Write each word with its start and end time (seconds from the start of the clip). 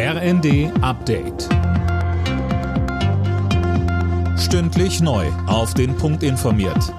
RND 0.00 0.70
Update. 0.80 1.48
Stündlich 4.38 5.00
neu. 5.00 5.26
Auf 5.48 5.74
den 5.74 5.96
Punkt 5.96 6.22
informiert. 6.22 6.94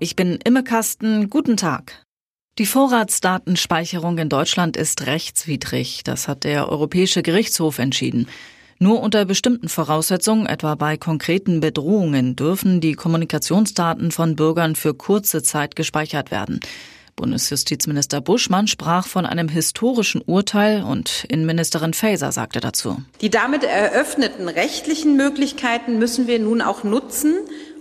Ich 0.00 0.16
bin 0.16 0.40
Imme 0.44 0.64
Kasten. 0.64 1.30
Guten 1.30 1.56
Tag. 1.56 2.04
Die 2.58 2.66
Vorratsdatenspeicherung 2.66 4.18
in 4.18 4.28
Deutschland 4.28 4.76
ist 4.76 5.06
rechtswidrig. 5.06 6.02
Das 6.02 6.26
hat 6.26 6.42
der 6.42 6.68
Europäische 6.68 7.22
Gerichtshof 7.22 7.78
entschieden. 7.78 8.26
Nur 8.80 9.00
unter 9.00 9.24
bestimmten 9.24 9.68
Voraussetzungen, 9.68 10.46
etwa 10.46 10.74
bei 10.74 10.96
konkreten 10.96 11.60
Bedrohungen, 11.60 12.34
dürfen 12.34 12.80
die 12.80 12.94
Kommunikationsdaten 12.94 14.10
von 14.10 14.34
Bürgern 14.34 14.74
für 14.74 14.92
kurze 14.92 15.40
Zeit 15.40 15.76
gespeichert 15.76 16.32
werden. 16.32 16.58
Bundesjustizminister 17.16 18.20
Buschmann 18.20 18.68
sprach 18.68 19.06
von 19.06 19.24
einem 19.26 19.48
historischen 19.48 20.22
Urteil 20.24 20.82
und 20.82 21.24
Innenministerin 21.28 21.94
Faeser 21.94 22.30
sagte 22.30 22.60
dazu. 22.60 22.98
Die 23.22 23.30
damit 23.30 23.64
eröffneten 23.64 24.48
rechtlichen 24.48 25.16
Möglichkeiten 25.16 25.98
müssen 25.98 26.26
wir 26.26 26.38
nun 26.38 26.60
auch 26.60 26.84
nutzen, 26.84 27.34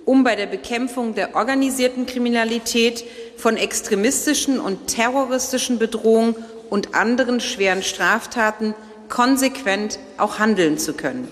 um 0.05 0.23
bei 0.23 0.35
der 0.35 0.45
Bekämpfung 0.45 1.15
der 1.15 1.35
organisierten 1.35 2.05
Kriminalität 2.05 3.03
von 3.37 3.57
extremistischen 3.57 4.59
und 4.59 4.87
terroristischen 4.87 5.79
Bedrohungen 5.79 6.35
und 6.69 6.95
anderen 6.95 7.41
schweren 7.41 7.83
Straftaten 7.83 8.73
konsequent 9.09 9.99
auch 10.17 10.39
handeln 10.39 10.77
zu 10.77 10.93
können. 10.93 11.27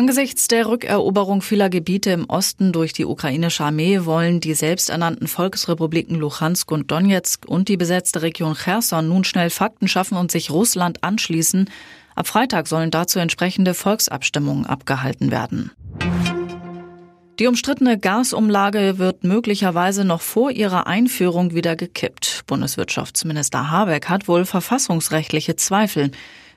Angesichts 0.00 0.48
der 0.48 0.66
Rückeroberung 0.66 1.42
vieler 1.42 1.68
Gebiete 1.68 2.08
im 2.08 2.24
Osten 2.24 2.72
durch 2.72 2.94
die 2.94 3.04
ukrainische 3.04 3.64
Armee 3.64 4.06
wollen 4.06 4.40
die 4.40 4.54
selbsternannten 4.54 5.26
Volksrepubliken 5.26 6.16
Luhansk 6.16 6.72
und 6.72 6.90
Donetsk 6.90 7.44
und 7.44 7.68
die 7.68 7.76
besetzte 7.76 8.22
Region 8.22 8.54
Cherson 8.54 9.08
nun 9.08 9.24
schnell 9.24 9.50
Fakten 9.50 9.88
schaffen 9.88 10.16
und 10.16 10.30
sich 10.30 10.50
Russland 10.50 11.04
anschließen. 11.04 11.68
Ab 12.14 12.26
Freitag 12.26 12.66
sollen 12.66 12.90
dazu 12.90 13.18
entsprechende 13.18 13.74
Volksabstimmungen 13.74 14.64
abgehalten 14.64 15.30
werden. 15.30 15.70
Die 17.38 17.46
umstrittene 17.46 17.98
Gasumlage 17.98 18.96
wird 18.96 19.22
möglicherweise 19.24 20.06
noch 20.06 20.22
vor 20.22 20.50
ihrer 20.50 20.86
Einführung 20.86 21.54
wieder 21.54 21.76
gekippt. 21.76 22.44
Bundeswirtschaftsminister 22.46 23.70
Habeck 23.70 24.08
hat 24.08 24.28
wohl 24.28 24.46
verfassungsrechtliche 24.46 25.56
Zweifel. 25.56 26.10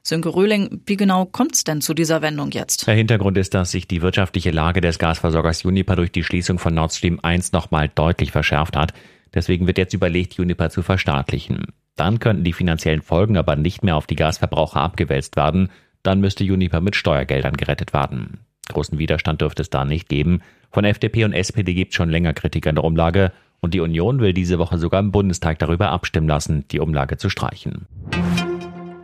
Sönke 0.06 0.36
Röhling, 0.36 0.82
wie 0.86 0.98
genau 0.98 1.26
kommt 1.26 1.56
es 1.56 1.64
denn 1.64 1.80
zu 1.80 1.94
dieser 1.94 2.22
Wendung 2.22 2.52
jetzt? 2.52 2.86
Der 2.88 2.94
Hintergrund 2.94 3.38
ist, 3.38 3.54
dass 3.54 3.72
sich 3.72 3.88
die 3.88 4.02
wirtschaftliche 4.02 4.52
Lage 4.52 4.82
des 4.82 5.00
Gasversorgers 5.00 5.64
Uniper 5.64 5.96
durch 5.96 6.12
die 6.12 6.26
Schließung 6.26 6.60
von 6.60 6.74
Nord 6.74 6.92
Stream 6.92 7.22
1 7.22 7.54
nochmal 7.54 7.88
deutlich 7.88 8.34
verschärft 8.34 8.76
hat. 8.76 8.94
Deswegen 9.34 9.66
wird 9.66 9.78
jetzt 9.78 9.94
überlegt, 9.94 10.38
Uniper 10.38 10.70
zu 10.70 10.82
verstaatlichen. 10.82 11.68
Dann 11.96 12.20
könnten 12.20 12.44
die 12.44 12.52
finanziellen 12.52 13.02
Folgen 13.02 13.38
aber 13.38 13.56
nicht 13.56 13.82
mehr 13.82 13.96
auf 13.96 14.06
die 14.06 14.18
Gasverbraucher 14.18 14.82
abgewälzt 14.82 15.38
werden. 15.38 15.70
Dann 16.04 16.20
müsste 16.20 16.44
Uniper 16.44 16.82
mit 16.82 16.98
Steuergeldern 16.98 17.56
gerettet 17.56 17.94
werden. 17.94 18.40
Großen 18.68 19.00
Widerstand 19.00 19.40
dürfte 19.40 19.62
es 19.62 19.70
da 19.70 19.86
nicht 19.86 20.10
geben. 20.10 20.42
Von 20.70 20.84
FDP 20.84 21.24
und 21.24 21.32
SPD 21.32 21.74
gibt 21.74 21.92
es 21.92 21.96
schon 21.96 22.10
länger 22.10 22.34
Kritik 22.34 22.68
an 22.68 22.76
der 22.76 22.84
Umlage 22.84 23.32
und 23.62 23.74
die 23.74 23.80
Union 23.80 24.20
will 24.20 24.34
diese 24.34 24.60
Woche 24.60 24.78
sogar 24.78 25.00
im 25.00 25.14
Bundestag 25.14 25.60
darüber 25.60 25.92
abstimmen 25.92 26.28
lassen, 26.28 26.66
die 26.72 26.82
Umlage 26.82 27.16
zu 27.16 27.30
streichen. 27.30 27.88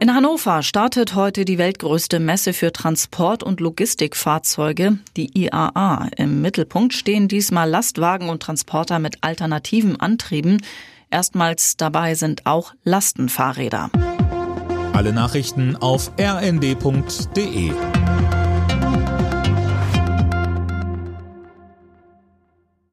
In 0.01 0.15
Hannover 0.15 0.63
startet 0.63 1.13
heute 1.13 1.43
die 1.43 1.57
weltgrößte 1.57 2.21
Messe 2.21 2.53
für 2.53 2.71
Transport- 2.71 3.43
und 3.43 3.59
Logistikfahrzeuge, 3.59 4.97
die 5.17 5.29
IAA. 5.37 6.07
Im 6.15 6.41
Mittelpunkt 6.41 6.93
stehen 6.93 7.27
diesmal 7.27 7.69
Lastwagen 7.69 8.29
und 8.29 8.41
Transporter 8.41 8.99
mit 8.99 9.17
alternativen 9.21 9.99
Antrieben. 9.99 10.61
Erstmals 11.11 11.75
dabei 11.75 12.15
sind 12.15 12.45
auch 12.45 12.73
Lastenfahrräder. 12.85 13.89
Alle 14.93 15.11
Nachrichten 15.11 15.75
auf 15.75 16.13
rnd.de 16.17 17.73